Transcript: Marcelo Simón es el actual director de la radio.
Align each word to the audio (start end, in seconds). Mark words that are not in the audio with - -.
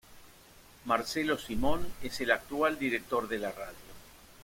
Marcelo 0.85 1.37
Simón 1.37 1.87
es 2.01 2.21
el 2.21 2.31
actual 2.31 2.79
director 2.79 3.27
de 3.27 3.37
la 3.37 3.51
radio. 3.51 3.75